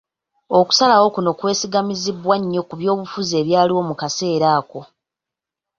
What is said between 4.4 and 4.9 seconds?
ako.